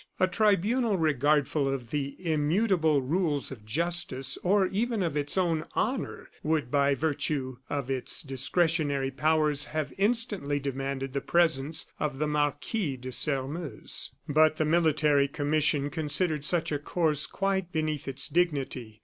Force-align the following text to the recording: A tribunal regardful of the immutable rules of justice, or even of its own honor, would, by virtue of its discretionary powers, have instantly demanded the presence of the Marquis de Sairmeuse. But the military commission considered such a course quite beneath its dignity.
A 0.19 0.27
tribunal 0.27 0.97
regardful 0.97 1.67
of 1.69 1.91
the 1.91 2.15
immutable 2.17 3.03
rules 3.03 3.51
of 3.51 3.63
justice, 3.67 4.35
or 4.41 4.65
even 4.65 5.03
of 5.03 5.15
its 5.15 5.37
own 5.37 5.65
honor, 5.75 6.31
would, 6.41 6.71
by 6.71 6.95
virtue 6.95 7.57
of 7.69 7.91
its 7.91 8.23
discretionary 8.23 9.11
powers, 9.11 9.65
have 9.65 9.93
instantly 9.99 10.59
demanded 10.59 11.13
the 11.13 11.21
presence 11.21 11.85
of 11.99 12.17
the 12.17 12.25
Marquis 12.25 12.97
de 12.97 13.11
Sairmeuse. 13.11 14.09
But 14.27 14.57
the 14.57 14.65
military 14.65 15.27
commission 15.27 15.91
considered 15.91 16.45
such 16.45 16.71
a 16.71 16.79
course 16.79 17.27
quite 17.27 17.71
beneath 17.71 18.07
its 18.07 18.27
dignity. 18.27 18.97